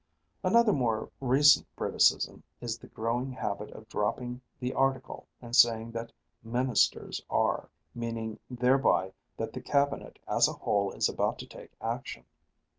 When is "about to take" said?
11.07-11.73